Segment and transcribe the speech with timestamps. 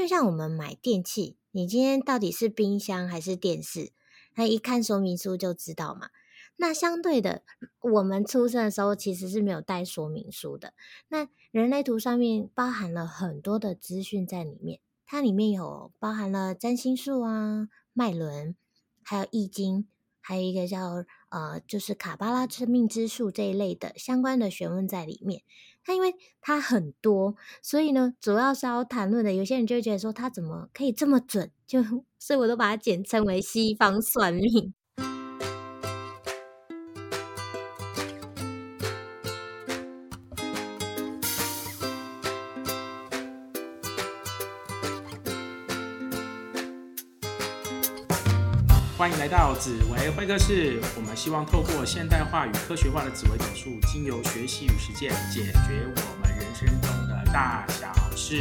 [0.00, 3.92] 就像我们买电器，你今天到底是冰箱还是电视？
[4.34, 6.08] 那一看说明书就知道嘛。
[6.56, 7.42] 那相对的，
[7.80, 10.72] 我们出生的时候其实是没有带说明书的。
[11.08, 18.56] 那人类图上面包含了很多的资讯在里面，它里面有包含了占星术啊、脉轮，
[19.02, 19.86] 还有易经，
[20.22, 25.42] 还有一个叫呃，就是卡巴拉生命之树这一类的相关的学问在里面。
[25.84, 29.32] 他因为他很多，所以呢，主要是要谈论的。
[29.34, 31.50] 有些人就会觉得说，他怎么可以这么准？
[31.66, 31.82] 就
[32.18, 34.74] 所以我都把它简称为西方算命。
[49.10, 50.80] 欢迎来到紫薇会客室。
[50.94, 58.36] 我们希望透过现代化与科学化的紫薇斗数，经由学习与实践，解决我们人生中的大小事。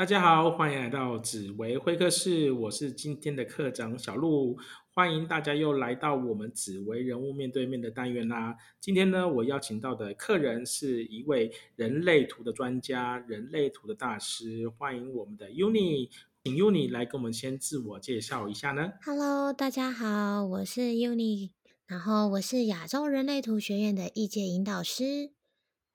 [0.00, 4.56] 大家好，欢迎来到紫薇会客室，我是今天的课长小鹿。
[4.94, 8.56] 欢迎大家又来到我们紫薇人物面对面的单元啦！
[8.80, 14.66] 今天呢，我邀请到的客人是一位人类图的专家、人类图的大师。
[14.70, 16.08] 欢迎我们的 Uni，
[16.44, 18.94] 请 Uni 来跟我们先自我介绍一下呢。
[19.04, 21.50] Hello，大家好，我是 Uni，
[21.86, 25.32] 然后我是亚洲人类图学院的异界引导师。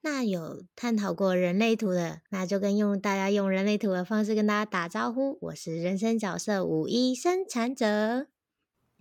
[0.05, 5.39] 那有探讨过人类图的，那就跟用大家用人类图的方式跟大家打招呼。
[5.41, 8.27] 我是人生角色五一生产者。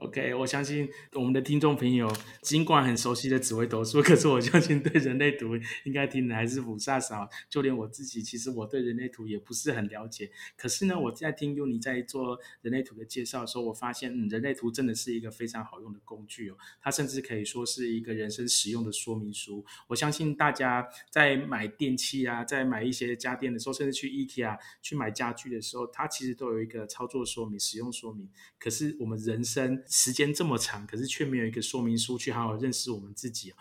[0.04, 7.26] OK，我相信我们的听众朋友尽管很熟悉的紫微斗数，可是我相信对人类图应该听的还是不煞少。
[7.48, 10.30] 就连我自己，其实我对人类图也不是很了解。
[10.58, 16.56] 可是呢，我在听 U 你在做人类图的介绍的时候，我发现，嗯，人类图真的是一个非常好用的工具哦。
[16.82, 19.64] 它甚至可以说是一个人生使用的说明书。
[19.88, 28.28] 我相信大家在买电器啊，在买一些家电的时候，甚至去 IKEA 去买家具的时候，它其实都有一个操作说明、使用说明。
[28.58, 33.54] 可是我们人生时间这么长，可是却没有一个说明书去好好认识我们自己。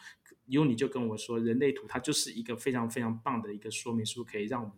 [0.47, 4.75] 因为你就跟我说，人类图它就是一个非常非常棒的一个说明书，可以让我们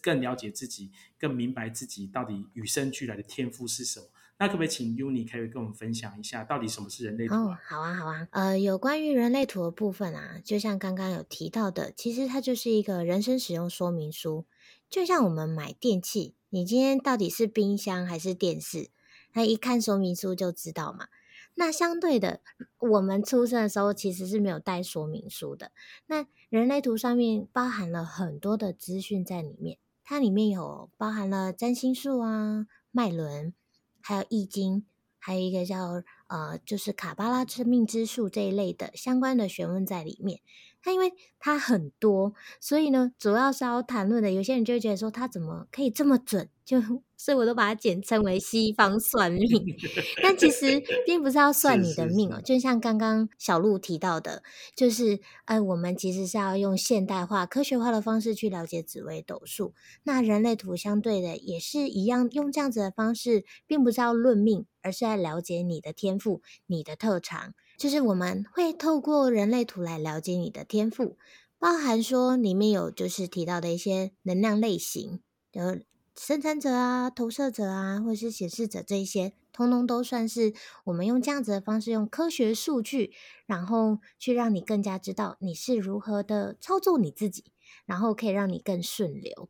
[0.00, 4.06] 更了解自己，更明白自己到底与生俱来的天赋是什么。
[4.38, 7.34] 那可不可以请 Uni 可以跟我们分享一下，到底什么是人类图？
[7.34, 8.28] 哦，好啊，好啊。
[8.30, 14.46] 呃，有关于人类图的部分啊，就像刚刚有提到的，其实它就是一个人生使用说明书，
[14.88, 18.88] 就像我们买电器，你今天到底是冰箱还是电视？
[19.32, 21.08] 那一看说明书就知道嘛。
[21.54, 22.40] 那相对的，
[22.78, 25.70] 我们出生的时候其实是没有带说明书的。
[26.06, 33.52] 那人类图上面包含了很多的资讯在里面，它里面有包含了占星术啊、脉轮，
[34.00, 34.86] 还有易经，
[35.18, 40.40] 还有一个叫呃，就是卡巴拉生命之树这一类的相关的学问在里面。
[40.82, 44.32] 它因为它很多，所以呢，主要是要谈论的。
[44.32, 46.48] 有些人就会觉得说，它怎么可以这么准？
[46.64, 46.80] 就
[47.16, 49.42] 所以我都把它简称为西方算命。
[50.22, 54.42] 但其实并不是要算你的命哦，就像刚刚小鹿提到的，
[54.76, 59.74] 就是呃，我们其实是要用现代化、科学化的方式去了解紫微斗数。
[60.04, 67.54] 那人类图相对的也是一样，用这样子的方式，并不是要论命，而是要了解你的天赋、你的特长。
[67.76, 71.16] 就是我们会透过人类图来了解你的天赋，
[71.58, 75.20] 包含说里面有就是提到的一些能量类型，
[75.52, 75.80] 有
[76.16, 80.52] 生产者啊、投射者啊，或是显示者这一些，通通都算是
[80.84, 83.12] 我们用这样子的方式，用科学数据，
[83.46, 87.46] 然后去让你更加知道你是如何的操作你自己，
[87.86, 89.48] 然后可以让你更顺流。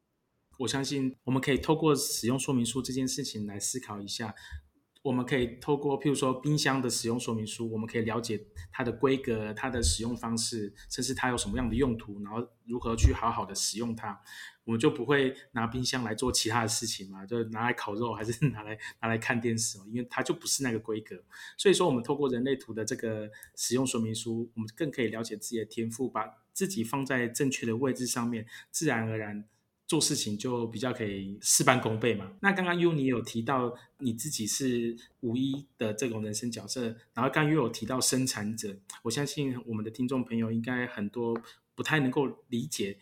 [0.59, 4.33] 我相信我们可以透过使用说明书这件事情来思考一下。
[5.03, 8.41] 我们可以透过，譬如说冰箱的使用说明书，我们可以了解
[8.71, 14.21] 它的规格、它的使用方式，甚至它有什么样的用途，然后如何去好好的使用它。
[14.65, 21.17] 我们就不会拿冰箱来做其他的事情嘛，就拿来烤肉，还是 拿来拿来看电视因为它就不是那个规格。
[21.59, 29.49] 所以说，我们透过人类图的这个使用说明书，我们更可以了解自己的天赋，把自己放在正确的位置上面，自然而然。
[29.93, 32.33] 做事情就比较可以事半功倍嘛。
[32.41, 41.39] 那刚刚 U 你有提到你自己是五一的这种人生角色，然后刚又有提到生产者，我相信我们的听众朋友应该很多
[41.75, 42.97] 不太能够理解，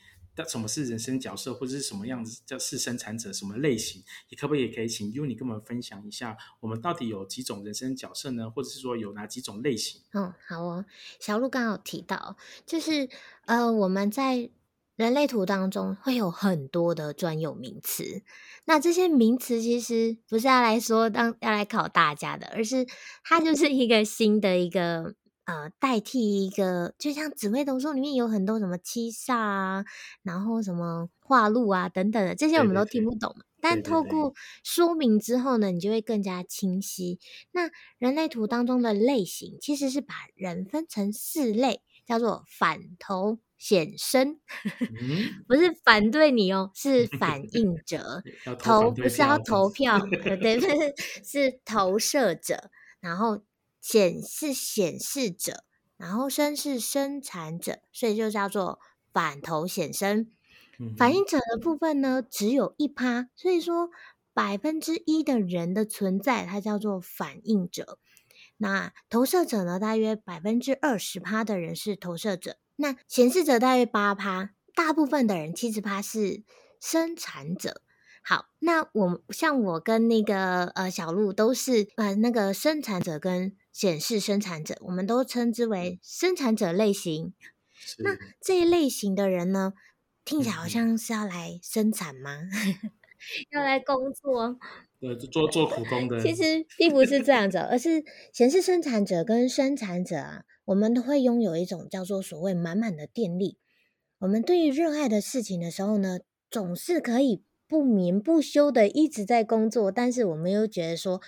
[0.48, 4.02] 什么是人生角色或者是什么样子叫是生产者什么类型？
[4.28, 8.50] 你可不可以也可以请 U 你跟我们分享一下，我们到底有几种人生角色呢？
[8.50, 10.00] 或者是说有哪几种类型？
[10.12, 10.84] 嗯，好哦。
[11.20, 12.36] 小鹿刚好提到，
[12.66, 13.08] 就是
[13.44, 14.50] 呃我们在。
[15.00, 18.23] 人类图当中会有很多的专有名词，
[18.67, 22.87] 那这些名词其实不是要来说当要来考大家的，而是
[23.25, 25.14] 它就是一个新的一个
[25.47, 29.85] 呃代替一个，就像紫微斗数里面有很多什么七煞啊，
[30.23, 33.44] 然后什么化禄啊等等的，这些我们都听不懂嘛。
[33.58, 37.19] 但透过说明之后呢，你就会更加清晰。
[37.53, 44.40] 那人类图当中的类型，其实是把人分成四类，叫做反头显身，
[45.46, 48.22] 不是反对你哦，是反应 者。
[48.58, 52.70] 投不是要投票，对，是 是投射者。
[53.00, 53.42] 然后
[53.80, 55.64] 显是显示者，
[55.98, 58.80] 然后生是生产者，所以就叫做
[59.12, 60.30] 反投显身。
[60.96, 63.90] 反应者的部分呢，只有一趴，所以说
[64.32, 67.98] 百分之一的人的存在，它叫做反应者。
[68.56, 76.43] 那投射者呢，大约百分之二十趴的人是投射者，那显示者大约八趴，大部分的人七十趴是
[76.81, 77.82] 生产者。
[78.23, 87.32] 好，那我像我跟那个呃小鹿都是呃那个生产者跟显示生产者，我们都称之为生产者类型。
[87.99, 89.73] 那这一类型的人呢？
[90.23, 92.43] 听起来好像是要来生产吗？
[93.50, 94.59] 要来工作？
[95.00, 96.20] 对，做做苦工的。
[96.20, 98.05] 其实并不是这样子，而是
[98.35, 103.56] 显示生产者跟生产者啊，我们都会拥有一种叫做所谓满满的电力。
[104.19, 106.19] 我们对于热爱的事情的时候呢，
[106.50, 111.23] 总是可以不眠不休的一直在工作，但是我们又觉得说，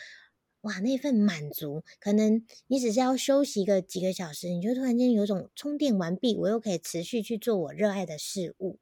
[0.60, 8.78] 哇，那份满足，可能你只是要休息个几个小时，你就突然间有种充电完毕，我又可以持续去做我热爱的事物。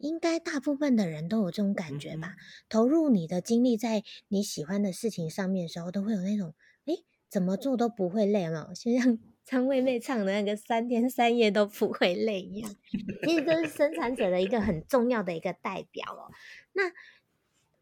[0.00, 2.34] 应该大部分的人都有这种感觉吧？
[2.68, 6.54] 投入你的精力在你喜欢的事情上面的时候，都会有那种，
[6.86, 6.94] 哎，
[7.28, 12.74] 怎么做都不会累嘛，就像 张惠妹唱的那个“三天三夜都不会累”一样。
[13.26, 16.30] 其实这是生产者的一个很重要的一个代表哦。
[16.72, 16.92] 那，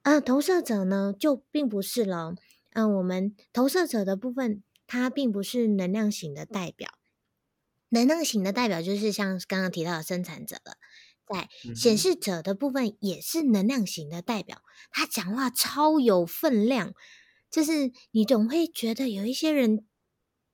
[0.02, 2.34] 呃，投射者呢，就并不是了。
[2.72, 6.90] 嗯，我们投射者的部分，它并不是能量型的代表。
[7.90, 10.76] 能量型的代表就是像刚刚提到的生产者了。
[11.30, 16.94] 在显示者的部分也是能量型的代表，他讲话超有分量，
[17.50, 19.86] 就是你总会觉得有一些人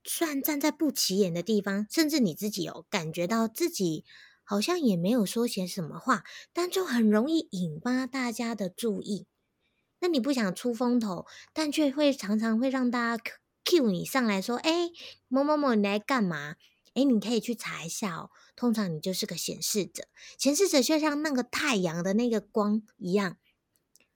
[0.05, 4.05] 虽然站在不起眼的地方，甚至你自己有感觉到自己
[4.43, 9.27] 好像也没有说些什么话，但就很容易引发大家的注意。
[10.01, 11.25] 那你不想出风头，
[11.55, 13.25] 但却会常常会让大家
[13.65, 14.91] cue 你上来说：“哎，
[15.29, 16.57] 某某某，你来干嘛？”
[16.93, 18.31] 哎，你可以去查一下哦。
[18.57, 20.05] 通常你就是个显示者，
[20.39, 23.37] 显示者就像那个太阳的那个光一样，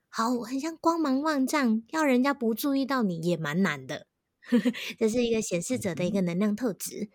[0.09, 4.07] 好，很像光芒万丈，要人家不注意到你也蛮难的。
[4.99, 7.11] 这是一个显示者的一个能量特质。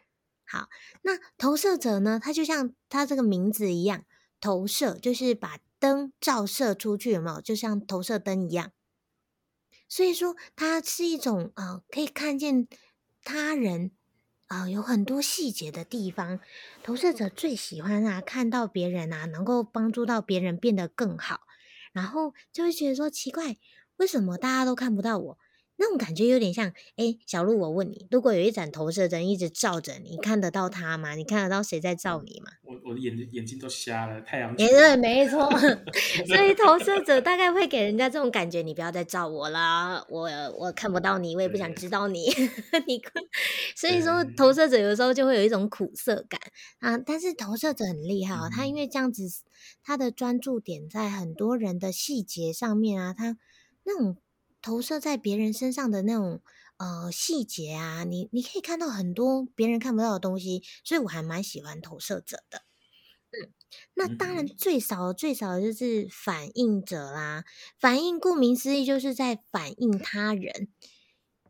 [0.45, 0.67] 好，
[1.01, 2.19] 那投射者呢？
[2.21, 4.05] 他就像他这个名字一样，
[4.39, 7.41] 投射就是把灯照射出去，有没有？
[7.41, 8.71] 就像投射灯一样。
[9.89, 12.67] 所以说，它是一种啊，可以看见
[13.23, 13.91] 他人。
[14.53, 16.39] 啊，有很多细节的地方，
[16.83, 21.41] 投射者最喜欢啊，看到别人啊，能够帮助到别人变得更好，
[21.91, 23.57] 然后就会觉得说奇怪，
[23.97, 25.39] 为什么大家都看不到我？
[25.83, 31.13] 那种感觉有点像，哎，小鹿，我问你，如果有一盏投射灯一直照着你，看得到他吗？
[31.15, 32.51] 你看得到谁在照你吗？
[32.63, 34.57] 我我的眼睛眼睛都瞎了，太阳。
[34.57, 35.51] 也对，没错。
[36.25, 42.29] 所以投射者大概会给人家这种感觉，你不要再照我啦，我我看不到你，我也不想知道你。
[42.87, 43.01] 你，
[43.75, 46.39] 所以说投射者有时候就会有一种苦涩感
[46.79, 46.97] 啊。
[46.97, 49.27] 但是投射者很厉害哦，他因为这样子，
[49.83, 53.35] 他的专注点在很多人的细节上面啊，他
[53.83, 54.15] 那种。
[54.63, 56.41] 投射在别人身上的那种
[56.77, 62.63] 呃细节啊，你你可以看到很多别人看不到的东西，所以我还蛮喜欢投射者的。
[63.31, 63.51] 嗯，
[63.93, 67.43] 那当然最少最少的就是反应者啦。
[67.77, 70.69] 反应顾名思义就是在反映他人，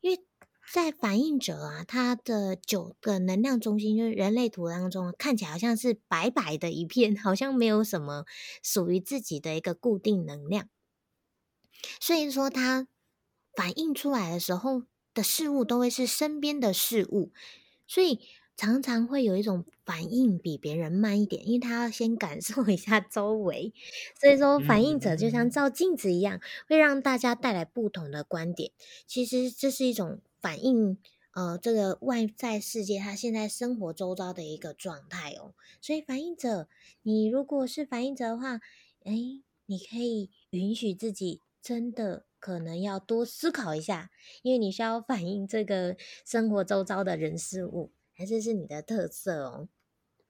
[0.02, 0.26] 因为
[0.74, 8.26] 在反应者啊，他的九个能量中心就是人类图当中看起来好像是白白的一片， 好像没有什么
[8.64, 10.68] 属于自己的一个固定能量，
[12.02, 12.88] 所以说他。
[13.56, 14.84] 反映出来的时候
[15.14, 17.32] 的事物都会是身边的事物，
[17.88, 18.20] 所以
[18.56, 23.74] 常常会有一种反应比别人慢一点，因为他要先感受一下周围。
[24.20, 28.72] 所以说，反应者就像照镜子一样，会让大家带来不同的观点。
[29.08, 30.98] 其实这是一种反应，
[31.34, 35.54] 呃，这个外在世界他现在生活周遭的一个状态哦。
[35.82, 36.68] 所以，反应者，
[37.02, 38.62] 你如果是反应者的话，
[39.04, 39.14] 哎，
[39.66, 42.26] 你可以允许自己真的。
[42.44, 45.96] 可能要多思考一下，因为你需要反映这个
[46.26, 49.70] 生活周遭的人事物，还是是你的特色哦。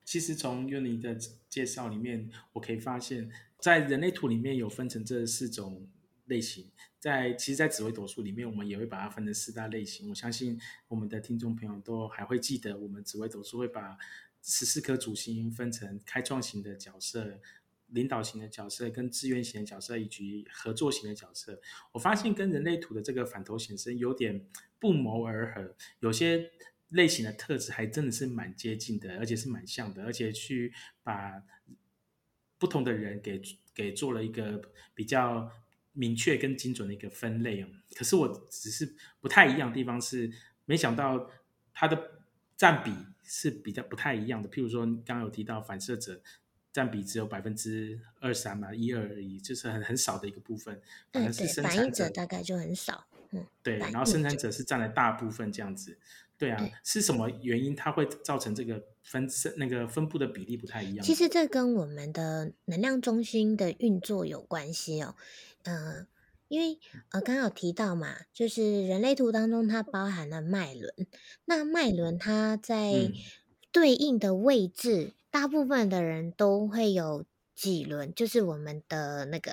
[0.06, 1.18] 其实从 Uni 的
[1.50, 5.88] 介绍里面，我可以发现，在人类图里面有分成这四种
[6.26, 6.70] 类型。
[7.00, 10.08] 在其实，在紫微斗数里面，我们也会把它分成四大类型。
[10.10, 13.98] 我相信我们的听众朋友都还会记得，我们紫微斗数会把
[14.44, 17.40] 十四颗主星分成开创型的角色、
[17.88, 21.62] 领导型的角色、跟资源型的角色以及合作型的角色。
[21.92, 24.46] 我发现跟人类图的这个反头显身有点
[24.80, 26.52] 不谋而合，有些
[26.90, 30.74] 类型的特质还真的是蛮接近的，而且是蛮像的，而且去
[31.04, 31.44] 把
[32.58, 33.42] 不同的人给
[33.74, 34.62] 给做了一个
[34.94, 35.52] 比较。
[35.96, 40.28] 明确跟精准的一个分类哦，可是我只是不太一样的地方是，
[40.66, 41.30] 没想到
[41.72, 42.24] 它的
[42.58, 44.50] 占比是比较不太一样的。
[44.50, 46.20] 譬如说，刚刚有提到反射者
[46.74, 50.82] 占比只有百分之二三嘛，一二而已，就是很很少的一个部分。
[51.14, 53.06] 反正是生产者大概就很少。
[53.30, 55.98] 嗯，对，然后生产者是占了大部分这样子。
[56.36, 61.06] 对啊，是什么原因它会造成这个分那个分布的比例不太一样？
[61.06, 65.16] 其实这跟我们的能量中心的运作有关系哦。
[65.64, 66.06] 嗯，
[66.50, 66.80] 因为
[67.12, 70.92] 呃，刚刚有提到嘛，就是人类图当中它包含了脉轮，
[71.46, 73.12] 那脉轮它在
[73.72, 77.26] 对应的位置，大部分的人都会有
[77.56, 79.52] 几轮，就是我们的那个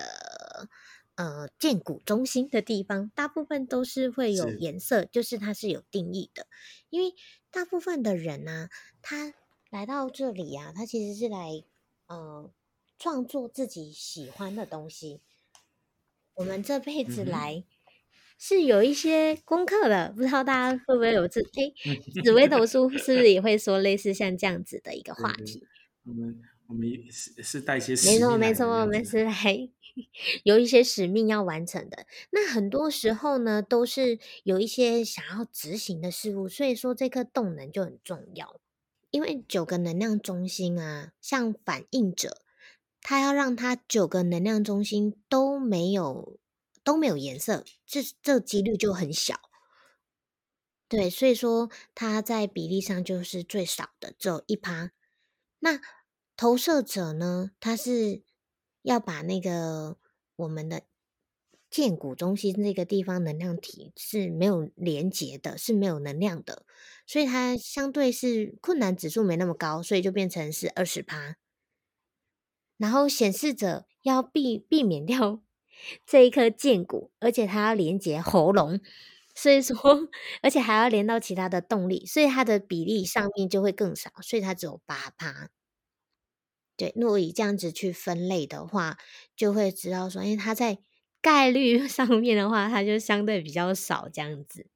[1.15, 6.47] 呃建股中心的地方，大部分都是会有颜色，就是它是有定义的，
[6.91, 7.15] 因为
[7.51, 8.69] 大部分的人呢，
[9.01, 9.33] 他
[9.71, 11.65] 来到这里啊，他其实是来
[12.09, 12.51] 呃
[12.99, 15.23] 创作自己喜欢的东西。
[16.35, 17.65] 我们这辈子来
[18.43, 21.43] 是有一些功课的，不知道大家会不会有这？
[21.43, 25.63] 哎，紫薇斗数是不是也会说类似像这样子的一个话题？
[26.07, 29.69] 我们我们是是带一些没错没错，我们是来
[30.43, 32.07] 有一些使命要完成的。
[32.31, 38.59] 那很多时候呢，都是有一些想要执行的事物，所以说这颗动能就很重要。
[39.11, 42.39] 因为九个能量中心啊，像反应者。
[43.03, 46.39] 他要让他九个能量中心都没有
[46.91, 49.41] 都没有颜色，这这几率就很小。
[50.89, 54.91] 对，所以说它在比例上就是最少的，只有一趴。
[55.61, 55.81] 那
[56.37, 57.53] 投射者呢？
[57.61, 58.25] 他是
[58.83, 59.99] 要把那个
[60.35, 60.83] 我们的
[61.71, 66.67] 剑骨中心那个地方能量体是没有连接的，是没有能量的，
[67.07, 71.37] 所以它相对是困难指数没那么高，所以就变成是二十趴。
[72.79, 75.41] 然后显示者要避避免掉
[76.07, 78.81] 这一颗剑骨，而且它要连接喉咙，
[79.35, 79.77] 所以说，
[80.43, 85.51] 而且还要连到其他的动力，所以它的比例上面就会更少，所以它只有八趴。
[86.77, 88.99] 对，如果以这样子去分类的话，
[89.37, 90.79] 就会知道说，因为它在
[91.21, 94.67] 概率 上面的话，它就相对比较少这样子。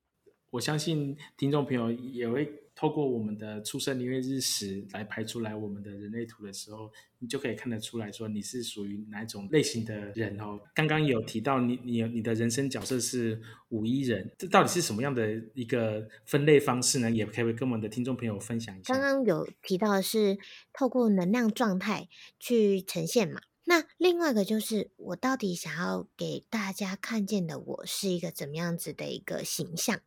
[0.51, 2.64] 我相信听众朋友也会。
[2.75, 6.91] 透过我们的出生年月日时来排出来我们的人类图的时候，
[7.21, 10.61] 你就可以看得出来说你是属于哪种类型的人哦。
[10.75, 17.11] 刚刚有提到你你你的人生角色是五一人，这到底是什么样的一个分类方式呢？
[17.11, 18.93] 也可以跟我们的听众朋友分享一下。
[18.93, 20.37] 刚刚有提到的是
[20.73, 22.09] 透过能量状态
[22.41, 23.41] 去呈现嘛？
[23.67, 30.01] 那另外一个就是我到底想要给大家看见的我是一个怎么样子的一个形象？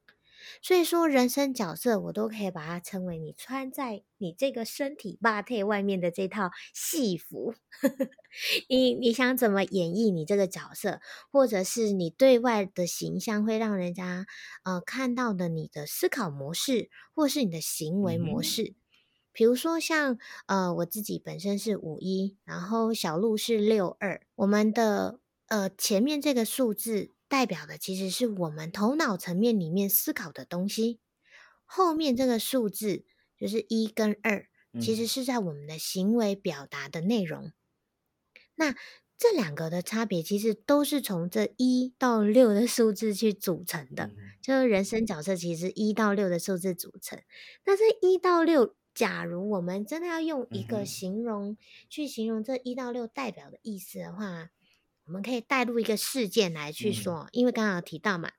[0.61, 7.53] 所以说，人生角色我都可以把它称为你穿在你这个身体霸体外面的这套戏服。
[8.69, 10.99] 你你想怎么演绎你这个角色，
[11.31, 14.25] 或者是你对外的形象会让人家
[14.63, 18.75] 呃看到的你的思考模式，或是你的行为模式。
[19.31, 27.11] 比如说像呃我自己本身是五一，然后小鹿是六二，我们的呃前面这个数字。
[27.27, 30.99] 代表的其实是我们头脑层面里面思考的东西，
[31.65, 33.03] 后面这个数字
[33.37, 34.47] 就是一跟二，
[34.79, 37.51] 其实是在我们的行为表达的内容。
[38.55, 38.75] 那
[39.17, 47.21] 这两个的差别，其实都是从这一到六的数字去组成的，就是人生角色其实一到六的数字组成。
[47.65, 51.57] 那这一到六，假如我们真的要用一个形容
[51.89, 54.51] 去形容这一到六代表的意思的话。
[55.07, 58.31] 我们可以带入一个事件来去说，因为刚刚提到嘛，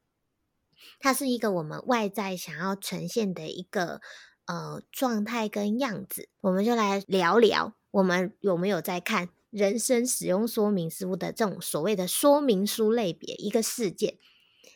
[1.00, 4.02] 它是一个我们外在想要呈现的一个
[4.46, 14.18] 呃状态跟样子，我们就来聊聊，我们有没有在看人生使用说明书的这种所谓的说明书类别一个事件，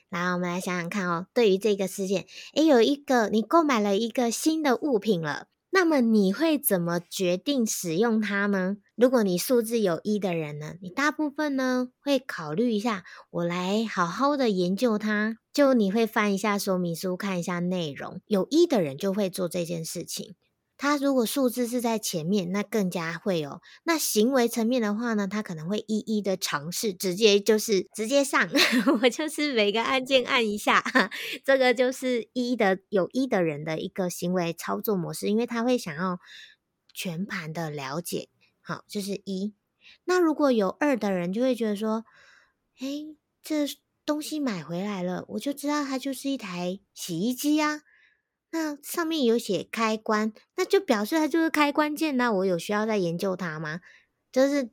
[0.09, 5.49] 然后我们来想想看哦，对于这个事件，诶，有一个你购买了一个新的物品了。
[5.75, 8.77] 那么你会怎么决定使用它呢？
[9.03, 15.39] 如果你数字有一的人呢，你大部分呢会考虑一下，我来好好的研究它。
[15.53, 18.21] 就你会翻一下说明书，看一下内容。
[18.29, 20.37] 有一的人就会做这件事情，
[20.79, 23.61] 他如果数字是在前面，那更加会有。
[23.83, 28.49] 那行为层面的话呢，他可能会一一的尝试，直接就是直接上，
[29.03, 30.81] 我就是每个按键按一下，
[31.45, 36.21] 这个就是一的有一的人的一个行为操作模式，因为他会想要
[36.95, 38.29] 全盘的了解。
[38.73, 39.53] 好，这是一。
[40.05, 42.07] 那如果有二的人，就会觉得说，
[42.79, 43.67] 哎，这
[44.07, 47.83] 东西买回来了，我就知道它就是一台洗衣机啊。
[48.51, 52.17] 那上面有写开关，那就表示它就是开关键。
[52.17, 53.83] 那我有需要再研究它吗？
[54.33, 54.71] 就是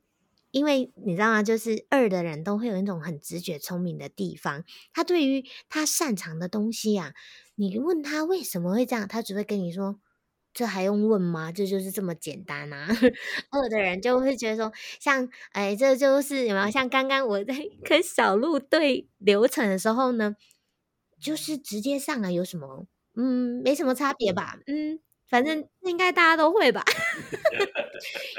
[0.52, 1.44] 因为你知道吗？
[1.44, 4.64] 就是二的人都会有那种很直觉、聪明的地方。
[4.94, 7.14] 他对于他擅长的东西啊，
[7.56, 10.00] 你问他为什么会这样，他只会跟你说
[10.54, 11.52] ：“这还用问吗？
[11.52, 12.88] 这就是这么简单啊。
[13.52, 16.70] ”二的人就会觉得说：“像哎，这就是有没有？
[16.72, 20.36] 像刚刚我在跟小鹿对流程的时候呢，
[21.22, 24.58] 就是直接上来有什么？”嗯，没什么差别吧。
[24.68, 26.84] 嗯，反正应该大家都会吧。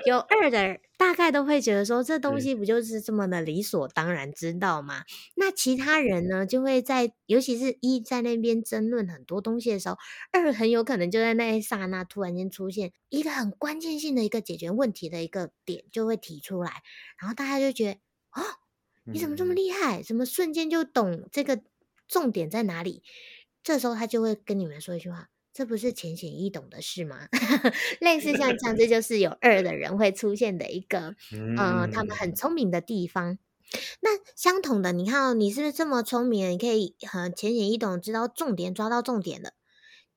[0.07, 5.05] 有二的大概都会觉得说，这东西不就是这么的理所当然知道吗？
[5.35, 9.97] 那其他人呢，就会在尤其是一在那边争论很多东西的时候，
[10.33, 16.83] 二很有可能就在那一刹那突然间出现一个很关键性的一个解决问题的一个点就会提出来，
[17.21, 17.93] 然后大家就觉得
[18.33, 18.43] 哦，
[19.05, 20.02] 你怎么这么厉害？
[20.02, 21.62] 怎么瞬间就懂这个
[22.07, 23.02] 重点在哪里？
[23.62, 27.28] 这时候他就会跟你们说一句话：“这不是浅显易懂的事吗？”
[28.00, 31.14] 类似像这样，这就是有二的人会出现的一个，
[31.57, 33.38] 呃，他们很聪明的地方。
[34.00, 36.50] 那相同的，你看，你是不是这么聪明？
[36.50, 39.52] 你可以很浅显易懂，知道重点，抓到重点了。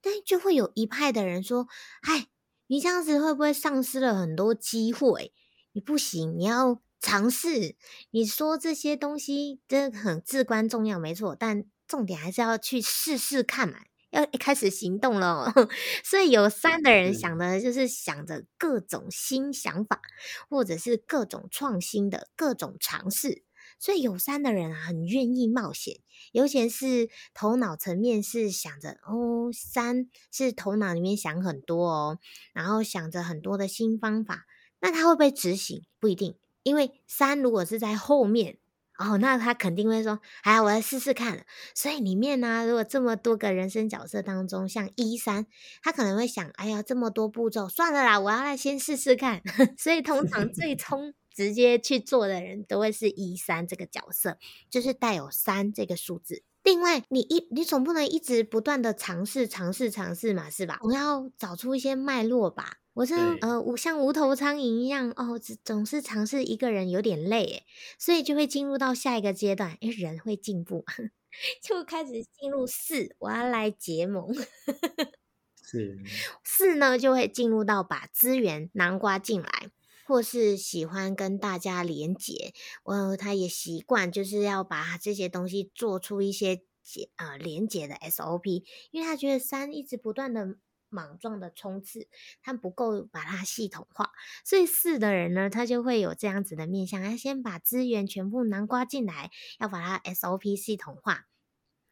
[0.01, 1.67] 但就会有一派的人说
[2.03, 2.27] ：“哎，
[2.67, 5.33] 你这样子会不会丧失了很多机会？
[5.73, 7.75] 你不行，你要尝试。
[8.11, 13.77] 你说这些东西真的很至关重要，没错，但。”重点还是要去试试看嘛，
[14.13, 15.51] 要一开始行动了。
[16.03, 19.99] 所以有三的人想的就是想着各种新想法，
[20.49, 23.43] 或者是各种创新的各种尝试。
[23.79, 25.99] 所以有三的人啊，很愿意冒险，
[26.31, 32.19] 尤其是头脑层面是想着哦，三是头脑里面想很多哦，
[32.53, 34.45] 然后想着很多的新方法。
[34.79, 35.83] 那他会不会执行？
[35.99, 38.57] 不一定，因为三如果是在后面。
[38.99, 45.47] 哦，那他肯定会说：“哎，我来试试看。”所以里面呢，如果这么多个人生角色当中，像一三，
[45.81, 49.41] 他可能会想：“哎呀，这么多步骤，算了啦，我要来先试试看。
[49.77, 54.37] ”所以通常最冲直接去做的人都会是一三这个角色，
[54.69, 56.43] 就是带有三这个数字。
[56.83, 60.77] 另外，你一你总不能一直不断的尝试、尝试、尝试嘛，是吧？
[60.81, 62.79] 我要找出一些脉络吧。
[62.93, 67.65] 我这呃，无像无头苍蝇一样哦，总是尝试一个人有点累诶，
[67.97, 70.83] 所以就会进入到下一个阶段，诶人会进步，
[71.63, 74.35] 就开始进入四，我要来结盟。
[75.63, 75.97] 是
[76.43, 79.69] 四呢，就会进入到把资源南瓜进来，
[80.05, 90.57] 或是喜欢跟大家连接，哦，他也习惯就是要把这些东西做出一些结呃连接的 SOP，因为他觉得三一直不断的。
[90.93, 92.07] 莽撞的冲刺，
[92.43, 94.11] 他不够把它系统化，
[94.45, 101.25] 所以四的人呢，他就会有这样子的面向，要先把资源全部南瓜进来，要把它 SOP 系统化，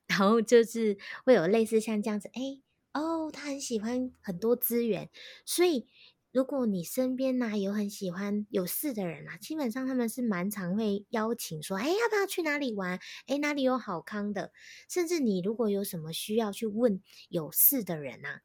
[0.05, 2.61] 然后就是会有类似像这样子，哎，
[2.93, 5.09] 哦，他很喜欢很多资源，
[5.47, 5.87] 所以
[6.31, 12.99] 如果你身边呢有很喜欢有事的人啊，基本上他们是蛮常会邀请说，哎，要不要去哪里玩？
[13.27, 14.51] 哎，哪里有好康的？
[14.89, 18.41] 甚至你如果有什么需要去问有事的人啊。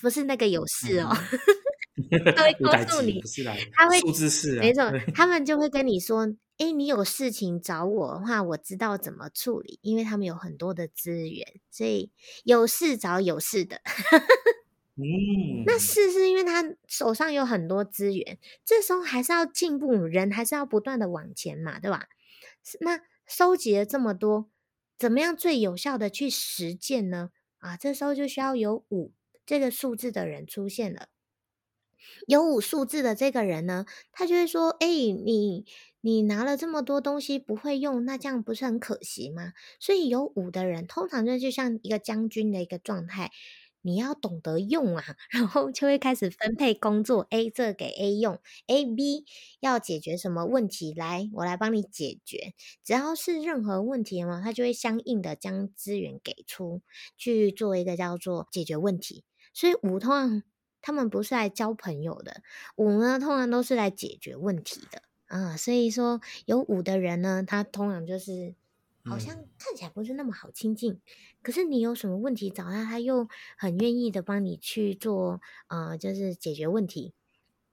[0.00, 1.10] 不是那个有事哦，
[2.34, 3.20] 他会告诉你，
[3.74, 12.10] 他会数字事，没错，他们就会跟你说，哎，你有事情找我的话，我知道怎么处理，因为他们有很多的资源，所以
[12.44, 13.82] 有事找有事的。
[14.96, 22.08] 嗯，那事是因为他手上有很多资源，这时候还是要进步，人还是要不断的往前嘛，对吧？
[22.80, 24.50] 那收集了这么多，
[24.98, 27.30] 怎么样最有效的去实践呢？
[27.58, 29.12] 啊，这时候就需要有五。
[29.46, 31.08] 这个数字的人出现了，
[32.26, 35.66] 有五数字的这个人呢，他就会说：“哎，你
[36.00, 43.30] 你拿了这么多东西不会用，那这样不是很可惜吗？”所以有五的人通常就就像一个将军的一个状态。
[43.84, 47.26] 你要懂得用啊，然后就会开始分配工作。
[47.28, 49.26] A 这给 A 用，A、B
[49.60, 50.94] 要解决什么问题？
[50.94, 52.54] 来，我来帮你解决。
[52.82, 56.80] 只要是任何问题嘛，他就会相应的将资源给出
[57.18, 59.24] 去做一个叫做解决问题。
[59.52, 60.42] 所以五通常
[60.80, 62.42] 他们不是来交朋友的，
[62.76, 65.56] 五呢通常都是来解决问题的啊。
[65.58, 68.54] 所以说有五的人呢，他通常就是
[69.04, 71.00] 好像看起来不是那么好亲近。
[71.42, 77.14] 可是你有什么问题找他，他又很愿意的帮你去做，呃，就是解决问题。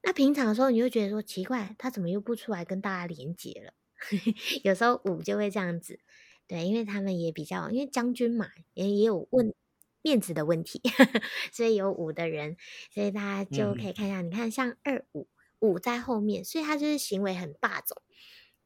[0.03, 3.73] 那平常的时候，你就觉得说奇怪，他怎么又不出来跟大家连接了？
[4.63, 5.99] 有时候五就会这样子，
[6.47, 9.53] 对，因为他们也比较，因为将军嘛，也也有问
[10.01, 10.81] 面子的问题，
[11.53, 12.57] 所以有五的人，
[12.91, 15.27] 所以大家就可以看一下，你看像二五
[15.59, 18.01] 五在后面，所以他就是行为很霸总，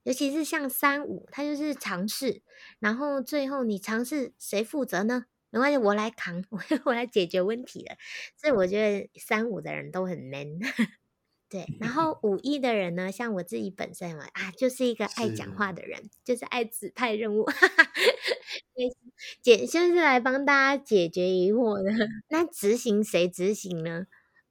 [0.05, 2.43] 尤其是像三五，他就是尝试，
[2.79, 5.25] 然后最后你尝试谁负责呢？
[5.49, 7.95] 没关系，我来扛， 我我来解决问题了。
[8.37, 10.59] 所以我觉得三五的人都很 man。
[11.49, 17.45] 对，然后五一的人呢，像我自己本身嘛，啊，就是一个爱讲话的人，就是爱指派任务，
[19.41, 21.91] 解就是来帮大家解决疑惑的。
[22.29, 24.07] 那执行谁执行呢？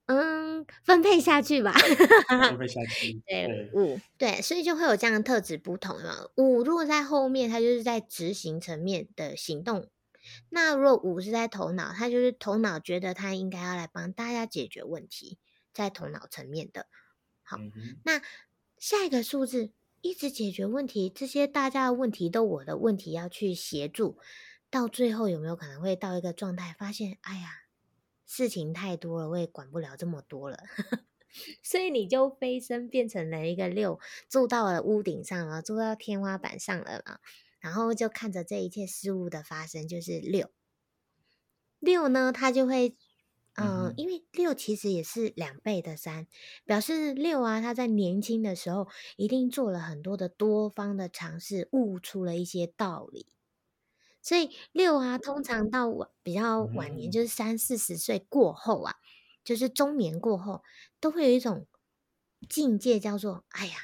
[0.07, 1.73] 嗯，分配下去吧。
[1.73, 3.23] 分 配下去。
[3.27, 6.31] 对，五对，所以就会有这样的特质不同了。
[6.37, 9.85] 五如果在后面，他就是在执行层面的行动；
[10.51, 15.39] 那如果五是在头脑，他就是头脑觉得他应该要来帮大家解决问题。
[15.73, 16.87] 在头脑层面的，
[17.43, 17.57] 好，
[18.05, 18.23] 那
[18.79, 24.17] 下一个数字一直解决问题，这些大家的问题都我的问题要去协助，
[24.71, 27.49] 到最后有没有可能会到一个状态，发现哎呀，
[28.27, 30.59] 事情太多了，我也管不了这么多了，
[31.63, 37.19] 所以你就飞升变成了一个六，住到了屋顶上了，住到天花板上了嘛，
[37.61, 40.51] 然后就看着这一切事物的发生，就是六，
[41.79, 42.97] 六呢，它就会。
[43.57, 46.27] 嗯，因为六其实也是两倍的三，
[46.65, 53.29] 表示六啊，他在年轻的时候一定做了很多的多方的尝试，悟出了一些道理。
[54.25, 58.97] 所以六啊，通常到晚比较晚年，就是三四十岁过后啊，
[59.45, 60.65] 就是中年过后，
[60.99, 61.67] 都会有一种
[62.49, 63.77] 境界，叫做哎呀，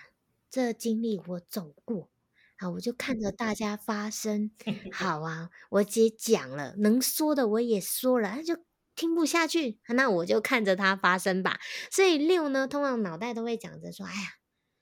[0.51, 2.09] 这经历我走过
[2.57, 4.51] 啊，我就看着大家发生，
[4.93, 8.57] 好啊，我姐讲了，能说的我也说了，他就。
[8.97, 11.59] 听不下去，那我就看着它发生吧。
[11.91, 14.29] 所以六呢，通常脑袋都会讲着说：“哎呀，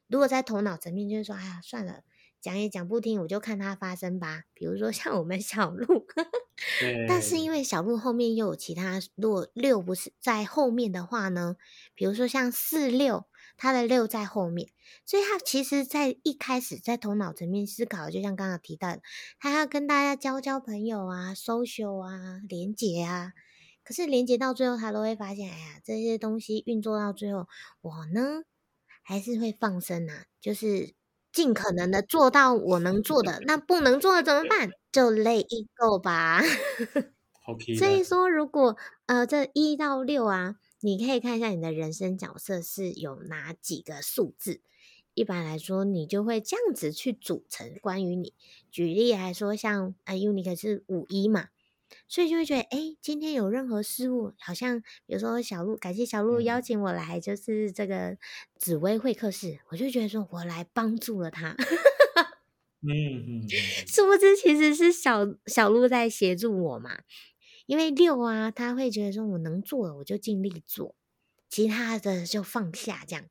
[0.09, 2.03] 如果在头脑层面就是说，哎呀，算了，
[2.41, 6.07] 讲也讲不听，我就看它发生吧。”比如说像我们小鹿，
[7.09, 11.57] 但是因为小鹿后面又有其他，如果六不是在后面的话呢，
[11.95, 14.71] 比如说像四六，它的六在后面，
[15.05, 19.03] 所以它其实在一开始在头脑层面思考，就像刚刚提到的，
[19.39, 23.33] 他要跟大家交交朋友啊，social 啊，连结啊。
[23.85, 27.47] 可是连接到最后，他都会发现，哎呀，这些东西运作到最后，
[27.81, 28.43] 我呢
[29.03, 30.95] 还是会放生啊，就是
[31.39, 33.39] 尽可能的做到我能做的。
[33.47, 34.71] 那不能做的怎么办？
[34.91, 36.43] 就累一够吧。
[37.47, 37.75] OK。
[37.79, 44.61] 所以说，如果呃这一到六啊，你可以看一下你的人生角色是有哪几个数字。
[45.15, 48.35] 一般来说，你就会这样子去组成关于你。
[48.73, 51.51] 举例来说，像啊，Unique 是五一嘛。
[52.09, 58.17] 所以就会觉得，哎，今天有任何事物，好像比如说小鹿，感谢小鹿邀请我来，就是这个
[58.57, 61.55] 紫薇会客室，我就觉得说我来帮助了他。
[62.81, 62.89] 嗯
[63.45, 63.49] 嗯，
[63.87, 67.01] 殊不知其实是小小鹿在协助我嘛，
[67.67, 70.95] 因为六啊，他会觉得说我能做的我就尽力做，
[71.51, 73.27] 其他的就放下这样。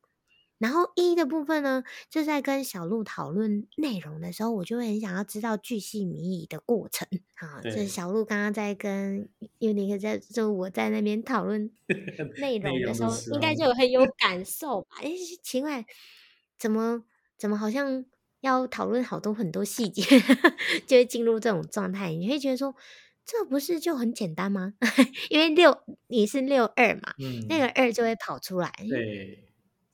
[0.58, 7.06] 然后一的部分呢，就在跟小鹿讨论内容的时候，我就会很想要知道巨细靡遗的过程。
[7.36, 11.70] 好，就是小鹿刚刚在跟尤尼克在，就我在那边讨论
[12.40, 14.96] 内容的时候，应该就很有 感受吧？
[15.02, 15.84] 哎，奇怪，
[16.58, 17.04] 怎么
[17.38, 18.04] 怎么好像
[18.40, 20.02] 要讨论好多很多细节，
[20.88, 22.12] 就会进入这种状态。
[22.12, 22.74] 你会觉得说，
[23.24, 24.74] 这不是就很简单吗？
[25.30, 27.14] 因为六你是六二嘛，
[27.48, 28.72] 那个二就会跑出来。
[28.88, 29.47] 对。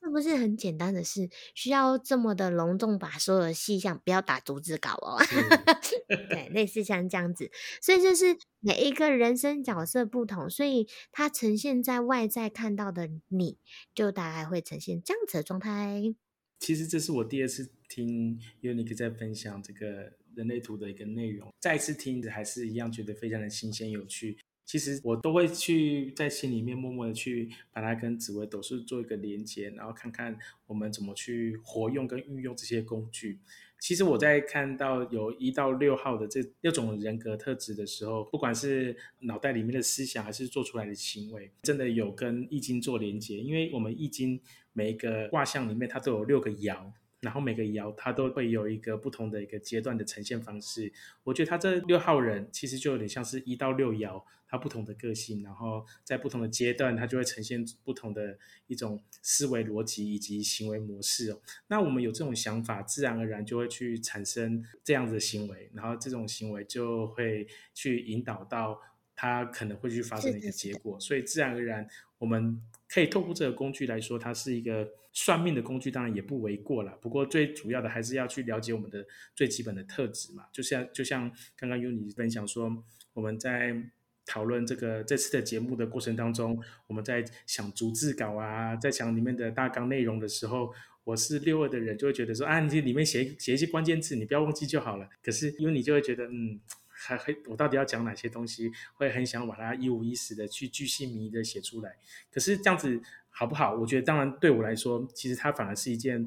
[0.05, 5.17] 这不是很简单的事，需要这么的隆重把所有的细项不要打逐字稿哦。
[6.29, 13.57] 对，类似像这样子，所以就是每一个人生角色不同，所以它呈现在外在看到的你
[13.95, 16.15] 就大概会呈现这样子的状态。
[16.61, 24.37] 其实这是我第二次听 Unique 在分享这个人类图的一个内容，再次听着还是一样觉得非常的新鲜有趣。
[24.65, 33.39] 其实我都会去在心里面默默的去把它跟紫微斗数做一个连接，然后看看我们怎么去活用跟运用这些工具。
[33.79, 43.39] 其实我在看到有一到六号的这六种人格特质的时候，不管是脑袋里面的思想，还是做出来的行为，真的有跟易经做连接。
[43.39, 44.41] 因为我们易经
[44.73, 46.91] 每一个卦象里面它都有六个爻。
[47.25, 50.93] 然后每个爻它都会有一个不同的一个阶段的呈现方式。
[51.23, 61.41] 我觉得他这六号人其实就有点像是一到六爻，他不同的个性，然后在不同的阶段，它就会呈现不同的一种思维逻辑以及行为模式哦。
[61.69, 68.79] 那我们有这种想法，自然而然就会去产生这样子的行为，然后这种行为就会去引导到
[69.17, 71.01] 他可能会去发生的一个结果。
[71.01, 76.93] 所以自然而然，我们可以透过这个工具来说，它是一个算命的工具，当然也不为过了。
[77.01, 83.83] 不过最主要的还是要去了解我们的最基本的特质嘛，就像就像刚刚 Uni 分享说，我们在。
[84.27, 90.73] 讨论这个这次的节目的过程当中，我们在想逐字稿啊，在想里面的大纲内容的时候，
[91.05, 95.07] 我是六二的人就会觉得说啊，你里面写写一些关键字，你不要忘记就好了。
[95.23, 101.99] 可是因为你就会觉得，嗯，还还我到底要讲哪些东西，会很想把它一五一十的去巨细靡的写出来。
[102.33, 103.03] 可是这样子
[103.35, 103.75] 好不好？
[103.75, 106.27] 我觉得当然对我来说，其实它反而是一件。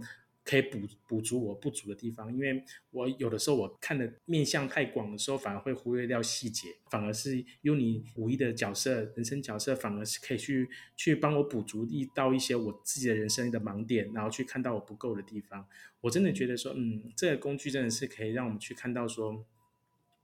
[0.49, 15.67] 可以补补足我不足的地方，因为我有的时候我看的面向太广的时候，反而会忽略掉细节，反而是用你五一的角色、人生角色，反而是可以去去帮我补足一到一些我自己的人生的盲点，然后去看到我不够的地方。
[15.99, 19.43] 我真的觉得说，嗯，这个工具真的是可以让我们去看到说，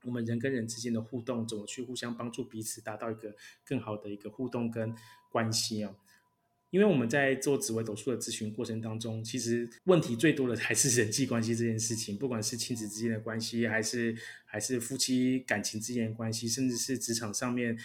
[0.04, 4.94] 我们人跟人之间的互动怎么去互相帮助彼此，达到一个更好的一个互动跟
[5.30, 5.96] 关系哦。
[6.74, 14.12] 因为我们在做紫微斗数的咨询过程当中，其实问题最多的还是人际关系这件事情，不管是亲子之间的关系，还是
[14.44, 17.78] 还是夫妻感情之间的关系，甚至是职场上面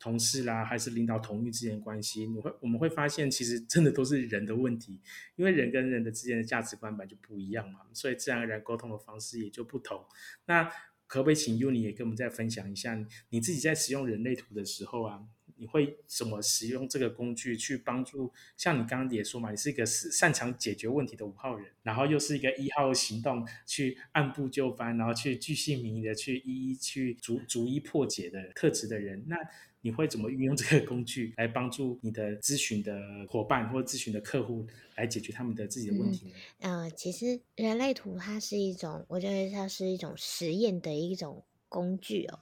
[0.00, 5.00] 同事啦，还是领导同事之间的关系，你会我们会发现，其实真的都是人的问题，
[5.36, 10.04] 因为人跟人的之间的价值观本就不一样嘛，所以自然而然沟通的方式也就不同。
[10.46, 10.68] 那
[11.06, 15.20] 可不可以请 UNI 也跟我们再分享一下，你自己在使用人类图的时候啊？
[15.56, 18.32] 你会怎么使用这个工具去帮助？
[18.56, 29.36] 像你刚刚也说嘛，你是一个擅长解决问题的五号人，然后又是一个一号行动去按部就班，然后去巨细靡遗的去一一去逐逐一破解的特质的人，那
[29.84, 36.32] 你会怎么运用这个工具来帮助你的咨询的伙伴或咨询的客户来解决他们的自己的问题呢？
[36.60, 42.38] 呃，其实人类图它是一种，我觉得它是一种实验的一种工具哦。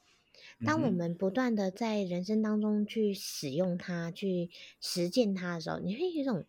[0.64, 6.44] 当我们不断的在人生当中去使用它、去实践它的时候，你会有一种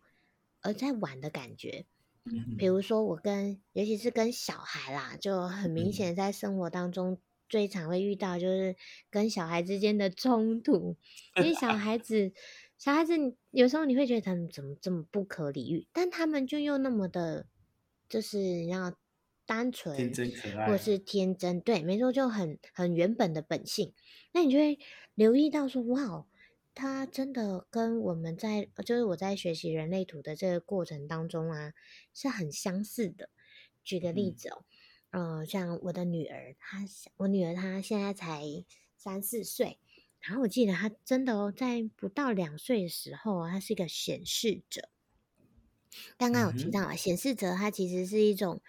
[0.62, 1.86] 呃在玩的感觉。
[2.26, 7.18] 嗯，比如说我跟，尤其是跟小孩啦，就很明显在生活当中
[7.50, 8.76] 最常会遇到，就是
[9.10, 10.96] 跟小孩之间的冲突。
[11.38, 12.32] 因为小孩子，
[12.78, 13.14] 小孩子
[13.52, 17.46] 有时候你会觉得他们怎么这么不可理喻，但他们就又那么的，
[18.10, 18.94] 就是要。
[19.46, 23.94] 单纯，天真可爱，或是天真，对，没错，就很很原本的本性。
[24.32, 24.80] 那你就会
[25.14, 26.26] 留意到说，哇，
[26.74, 31.74] 他真的跟我们在，就是我在学习人类图的这个过程当中啊，
[32.14, 33.30] 是很相似的。
[33.84, 34.64] 举个例子哦，
[35.10, 36.86] 呃，像我的女儿，她，
[37.18, 38.44] 我女儿她现在才
[38.96, 39.80] 三四岁，
[40.22, 44.88] 然后我记得她真的哦，在不到两岁的时候，她是一个显示者。
[46.18, 48.62] 刚刚有提到啊，显示者他其实是一种。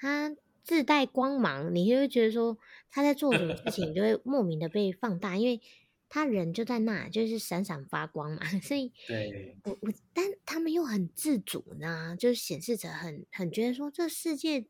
[0.00, 2.56] 他自带光芒，你就会觉得说
[2.90, 5.60] 他在做什么事情，就会莫名的被放大，因为
[6.08, 8.40] 他人就在那，就是闪闪发光嘛。
[8.60, 14.66] 所以，对我我，但他们又很自主呢，就是显示着很很觉得说，这世界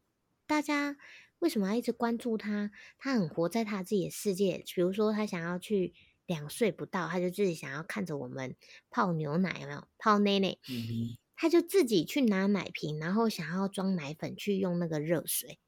[0.47, 0.97] 大家
[1.41, 2.71] 为什么要一直关注他？
[2.99, 4.64] 他很活在他自己的世界。
[4.75, 5.95] 比如说，他想要去
[6.27, 8.57] 两岁不到，他就自己想要看着我们
[8.91, 10.57] 泡牛奶，有没有泡奶奶？
[10.69, 15.61] 嗯他就自己去拿奶瓶，然后想要装奶粉去用那个热水。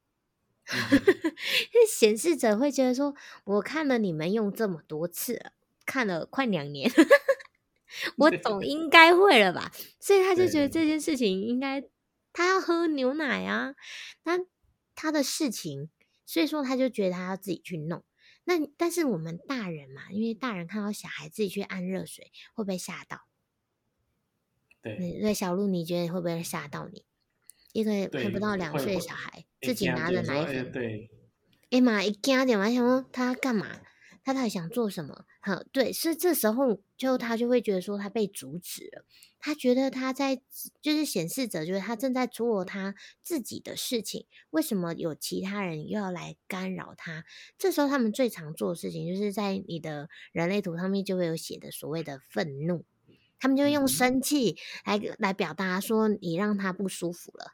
[1.89, 5.51] 显示者会觉得说：“我看了你们用这么多次，
[5.85, 6.91] 看了快两年，
[8.17, 11.81] 我总应该会了吧？”所以他就觉得这件事情应该
[12.33, 13.73] 他要喝牛奶啊，
[14.23, 14.39] 那
[14.93, 15.89] 他的事情，
[16.25, 18.03] 所以说他就觉得他要自己去弄。
[18.43, 23.21] 那但是我们大人嘛，因为大人看到小孩自己去按热水，会不会吓到？
[24.81, 27.03] 对，那小鹿，你觉得会不会吓到你？
[27.73, 31.09] 一个还不到两岁的小孩自己拿着奶粉，对，
[31.69, 33.79] 哎妈，一惊点嘛，想说他干嘛？
[34.23, 35.25] 他到底想做什么？
[35.39, 39.05] 好，对，是这时候就他就会觉得说他被阻止了，
[39.39, 40.41] 他觉得他在
[40.81, 47.23] 就是显示着，就是他正在做他自己的事情，为什么有其他人又要来干扰他？
[47.57, 52.83] 这时候他们最常做的事情，就是在你的人类图上面就会有写的所谓的愤怒。
[53.41, 57.51] 他们就用生气来来表达说你让他不舒服了，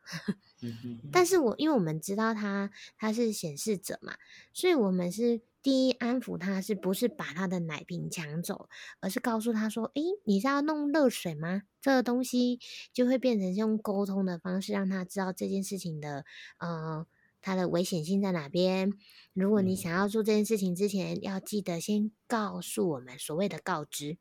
[1.11, 4.15] 但是我因为我们知道他他是显示者嘛，
[4.53, 8.67] 所以我们是第一安抚他是不是把他的奶瓶抢走，
[8.99, 11.63] 而是告诉他说：“诶，你是要弄热水吗？
[11.81, 12.59] 这个东西
[12.93, 16.25] 就会变成用沟通的方式，让他知道这件事情的
[16.59, 17.05] 呃
[17.41, 18.91] 它的危险性在哪边。
[19.33, 24.17] 如果你想要做这件事情之前，要记得先告诉我们所谓的告知。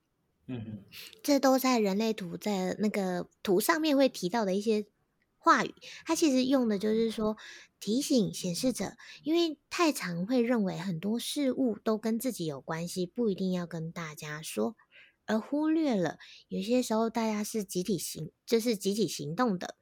[0.48, 0.84] 嗯嗯，
[1.22, 4.86] 这都在人类图在那个图上面会提到的一些
[5.38, 7.36] 话语，它其实用的就是说
[7.80, 14.76] 提醒显示者，因为太常会认为很多事物都跟自己有关系，不一定要跟大家说，
[15.26, 19.76] 而忽略了有些时候大家是集体行，就是集体行动的。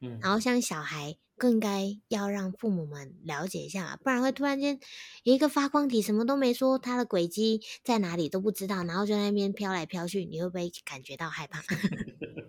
[0.00, 1.16] 嗯，然后像小孩。
[1.36, 4.78] 更应该要让父母们了解一下，不然会突然间
[5.22, 11.62] 一个发光体，什么都没说，它的轨迹在哪里都不知道，然后就在那边飘来飘去，你会不会感觉到害怕？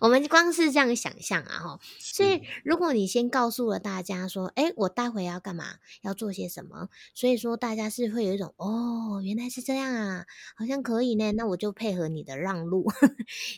[0.00, 1.80] 我们光是这样想象啊，哈。
[1.98, 12.86] 所以如果你先告诉了大家说，哎，我待会要干嘛，要做些什么，所以说大家是会有一种哦，原来是这样啊，好像可以呢，那我就配合你的让路，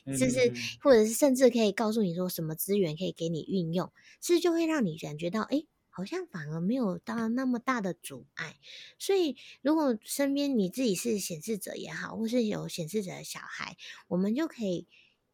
[0.07, 0.53] 就是
[0.85, 4.69] 或者是甚至可以告诉你说什么资源可以给你运用，是就会。
[4.69, 8.57] 让你感觉到，哎，好像反而没有到那么大的阻碍。
[8.99, 14.87] 所以，如果身边你自己是显示者也好，或是有显示者的小孩，我们就可以，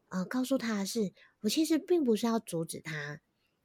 [0.09, 3.21] 呃，告诉他的是，我其实并不是要阻止他，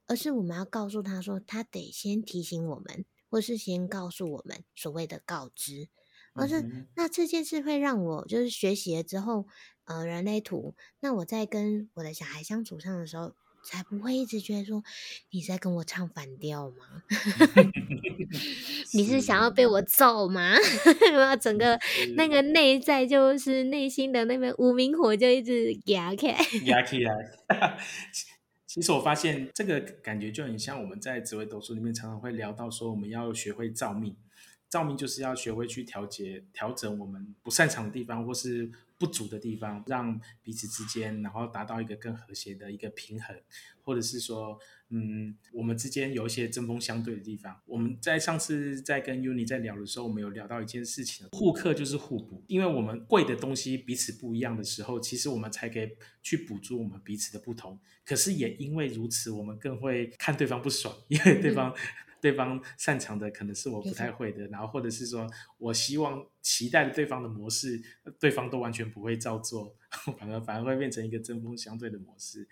[0.06, 5.88] 而是我们要告诉他说，他得先提醒我们，或是先告诉我们所谓的告知。
[6.32, 9.46] 而是那这件事会让我就是学习了之后，
[9.84, 13.34] 呃，人类图，那我在跟我的小孩相处上的时候。
[13.62, 14.82] 才不会一直觉得说
[15.30, 17.02] 你在跟我唱反调吗？
[18.94, 20.54] 你是想要被我揍吗？
[21.12, 21.78] 有整个
[22.16, 27.12] 那个内在就是内心的那边无名火就一直压起来，压起来。
[28.66, 34.16] 其实我发现这个感觉就很像我们在紫微斗数里面常常会聊到说，我们要学会造命。
[34.68, 38.70] 造命就是要学会去调节、调整我们不擅长的地方，或是。
[39.00, 43.34] 不足的地方，让彼此之间，然后达到一个更和谐的一个平衡，
[43.82, 44.58] 或者是说，
[44.90, 47.58] 嗯，我们之间有一些针锋相对的地方。
[47.64, 55.88] 我们在上次在跟 Uni 在聊的时候，我们有聊到一件事情，互克就是互补，因为我们贵的东西彼此不一样的时候，其实我们才可以
[56.22, 57.80] 去补足我们彼此的不同。
[58.04, 61.74] 可是也因为如此，我们更会看对方不爽，因为对方。
[62.20, 65.26] 对方擅长的可能是我不太会的，然后或者是说
[65.58, 67.80] 我希望期待的对方的模式，
[68.18, 69.74] 对方都完全不会照做，
[70.18, 72.48] 反而反而会变成一个针锋相对的模式。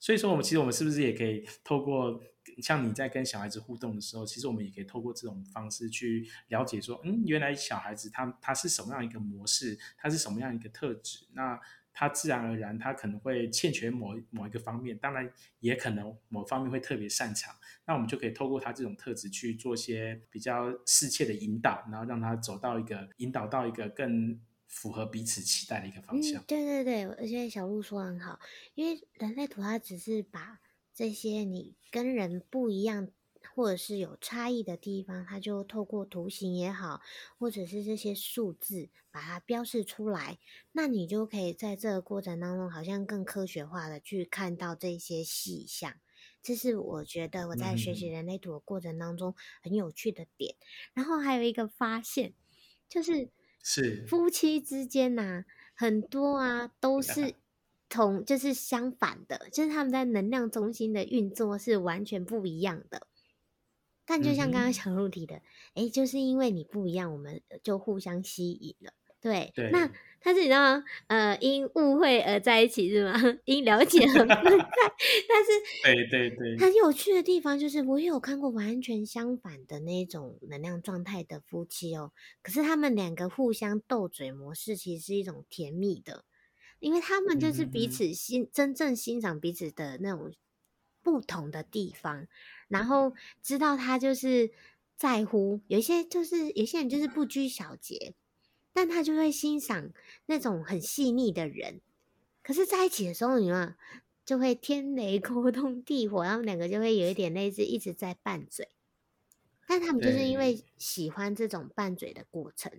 [0.00, 2.20] 所以说，我们其实我们是不是也可以透过
[2.62, 11.60] 像你在跟小孩子互动的时候，其实我们也可以透过这种方式去了解说，嗯，原来小孩子他他是什么样一个模式，他是什么样一个特质，那。
[11.94, 17.54] 他自然而然，他可能会欠缺某某一个方面，当然也可能某方面会特别擅长。
[17.86, 26.42] 那我们就可以透过他这种特质去做些比较适切的引导，然后让他走到一个引导到一个更符合彼此期待的一个方向。
[26.48, 28.40] 对对对，而且小鹿说很好，
[28.74, 30.58] 因为人类图它只是把
[30.92, 33.08] 这些你跟人不一样。
[33.54, 37.00] 或者是有差异的地方，它就透过图形也好，
[37.38, 40.38] 或者是这些数字把它标示出来，
[40.72, 45.94] 那你就可以在这个过程当中，好像更科学化的去看到这些细项。
[46.42, 50.56] 这是我觉得我在学习人类图的过程当中很有趣的点。
[50.92, 52.34] 然后还有一个发现，
[52.88, 53.30] 就是
[53.62, 57.34] 是夫妻之间呐，很多啊都是
[57.88, 63.06] 同，就是相反的，就是他们在能量中心的运作是完全不一样的。
[64.06, 65.40] 但就像刚刚小鹿提的，
[65.74, 68.92] 哎，就是因为你不一样，我们就互相吸引了。
[69.20, 69.90] 对，那
[70.20, 73.14] 他是你知道，呃，因误会而在一起是吗？
[73.46, 74.36] 因了解而分开。
[75.26, 75.50] 但是，
[75.82, 82.12] 对对对，很有趣的地方就是，我也有看过完全相反的那种能量状态的夫妻哦。
[82.42, 86.26] 可是他们两个互相斗嘴模式，其实是一种甜蜜的，
[86.78, 90.34] 因为他们就是彼此欣真正欣赏彼此的那种
[91.02, 92.28] 不同的地方。
[92.74, 94.50] 然后知道他就是
[94.96, 98.14] 在乎，有一些就是有些人就是不拘小节，
[98.72, 99.92] 但他就会欣赏
[100.26, 101.80] 那种很细腻的人。
[102.42, 103.76] 可是在一起的时候，你们
[104.26, 108.68] 就会天雷 勾动地火，他们两个就会有一点类似一直在拌嘴。
[109.68, 112.72] 但他们就是因为喜欢这种拌嘴的过程。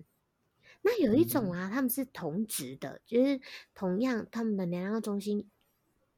[0.82, 3.40] 那有一种啊，他们是同值的，就是
[3.74, 5.48] 同样他们的能量中心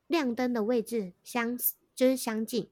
[0.08, 1.56] 亮灯的位置相
[1.94, 2.68] 就是相近。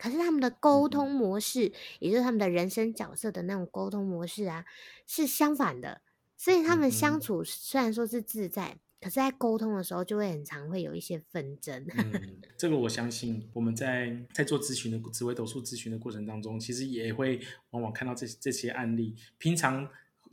[0.00, 4.64] 可是他们的沟通模式，也就是他们的人生角色的那种沟通模式啊，
[5.06, 6.00] 是相反的。
[6.38, 11.86] 所以他们相处虽然说是自在，可是，在沟通的时候，就会很常会有一些纷争。
[11.94, 17.38] 嗯，这个我相信，我们在在做咨询的紫微斗数咨询的过程当中，其实也会
[17.72, 19.14] 往往看到这这些案例。
[19.36, 19.86] 平常。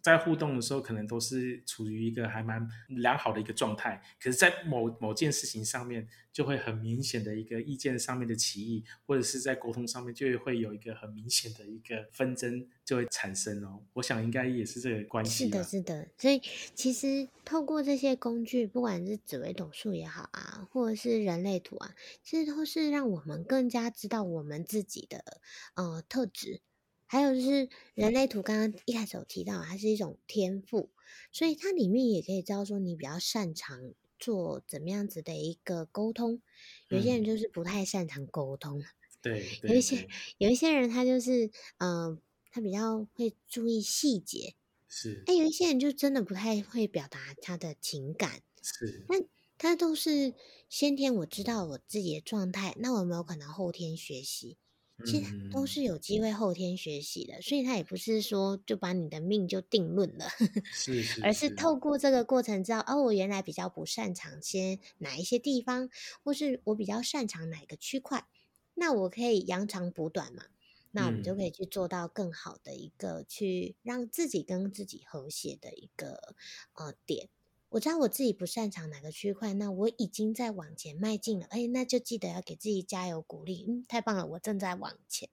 [0.08, 13.84] 在互动的时候，可能都是处于一个还蛮良好的一个状态，可是，在某某件事情上面，就会很明显的一个意见上面的歧义，或者是在沟通上面，就会有一个很明显的一个纷争就会产生哦。
[13.92, 15.44] 我想应该也是这个关系。
[15.44, 16.08] 是的，是的。
[16.17, 16.42] 所以
[16.73, 25.42] 其实透过这些工具，不管是紫微斗数也好啊，或者是人类图啊，其实都是让我们更加知道我们自己的
[25.75, 26.62] 呃特质。
[27.08, 30.90] 还有就是人类图，刚刚一开始有提到，它是一种天赋，
[31.32, 36.42] 所以它里面也可以知道说你比较擅长做怎么样子的一个沟通。
[36.90, 38.84] 有些人就是不太擅长沟通，
[39.22, 44.56] 对，有一些有一些人他就是嗯，他比较会注意细节，
[44.88, 45.24] 是。
[45.28, 49.06] 哎，有一些人就真的不太会表达他的情感，是。
[49.08, 49.24] 那
[49.58, 50.34] 他都是
[50.70, 54.58] 先天我知道我自己的状态，那我有没有可能后天学习？
[55.04, 60.25] 其实都是有机会后天学习的，所以他也不是说就把你的命就定论了，
[60.71, 65.89] 是是，而是透过这个过程知道，哦，我原来比较不擅长些哪一些地方，
[66.23, 68.27] 或是我比较擅长哪个区块，
[68.75, 70.43] 那我可以扬长补短嘛，
[70.91, 76.35] 那我们就可以去做到更好的一个去让自己跟自己和谐的一个
[76.73, 77.29] 呃点。
[77.70, 81.46] 我知道我自己不擅长哪个区块，那我已经在往前迈进了。
[81.48, 83.65] 哎，那就记得要给自己加油鼓励。
[83.68, 85.30] 嗯，太棒了，我正在往前。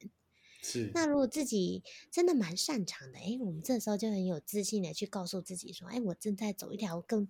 [0.60, 0.90] 是。
[0.92, 7.28] 那如果自己真的蛮擅长的，哎，我们这时候就很有自信的去告诉自己说，哎，我正在走一条更，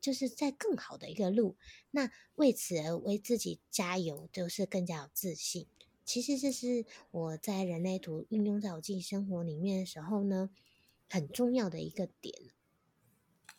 [0.00, 1.56] 就是在更好的一个路。
[1.90, 5.66] 那为此而为自己加油，就是更加有自信。
[6.04, 10.50] 其实这是我在人类图运用在我自己生活里面的时候呢，
[11.08, 12.34] 很重要的一个点。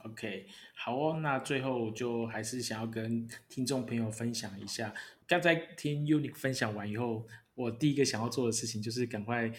[0.04, 0.45] OK，
[0.76, 4.93] 好哦，那最后就还是想要跟听众朋友分享一下，
[5.28, 7.26] 刚才听 Unique 分享完以后，
[7.56, 9.51] 我第一个想要做的事情就是赶快。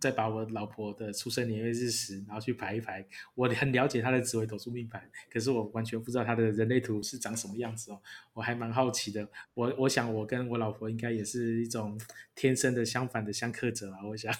[0.00, 3.04] 再把我老婆的出生年月日时，然后去排一排。
[3.34, 8.00] 我很了解她的紫微斗数命盘，可是我完全不知道她的人类图是长什么样子哦。
[8.32, 9.28] 我还蛮好奇的。
[9.54, 12.00] 我我想我跟我老婆应该也是一种
[12.36, 14.06] 天生的相反的相克者啊。
[14.06, 14.32] 我想，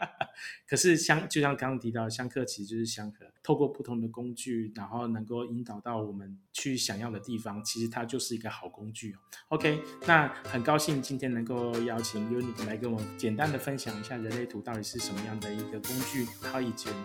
[0.68, 3.24] 可是相就像刚刚提到，相克其实就是相合。
[3.48, 9.16] 透过不同的工具，然后能够引导到我们去想要的地方，其实它就是一个好工具哦。
[9.48, 14.98] OK，那很高兴今天能够邀请 Uni 来跟我们简单的分享一下人类图到底是。
[15.08, 17.02] 什么样的一个工具，然后以及我们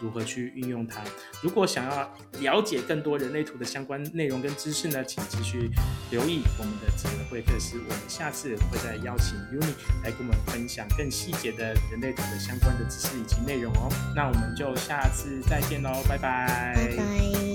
[0.00, 1.04] 如何去运用它？
[1.42, 5.70] 如果想要了解更多人类图的相关内容跟知识呢，请继续
[6.10, 7.76] 留意我们的智能会客室。
[7.78, 13.92] 我们下次会再邀请 Uni 来跟我们分享更细节的人类图的相关的知识以及内容哦。
[14.16, 16.72] 那我们就下次再见喽，拜拜。
[16.74, 17.53] 拜拜。